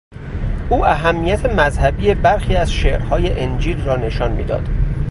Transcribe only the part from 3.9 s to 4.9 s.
نشان میداد.